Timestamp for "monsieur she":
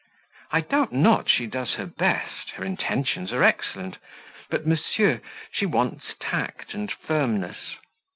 4.65-5.67